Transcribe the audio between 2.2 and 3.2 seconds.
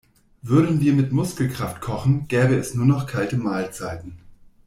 gäbe es nur noch